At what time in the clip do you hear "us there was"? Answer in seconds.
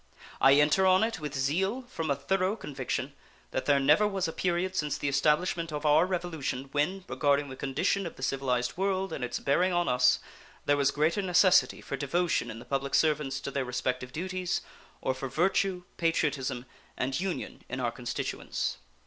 9.87-10.89